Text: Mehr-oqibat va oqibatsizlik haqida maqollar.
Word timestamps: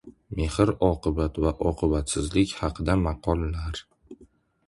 Mehr-oqibat 0.37 1.35
va 1.43 1.51
oqibatsizlik 1.73 2.55
haqida 2.61 2.95
maqollar. 3.05 3.83